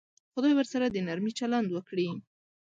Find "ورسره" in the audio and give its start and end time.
0.55-0.85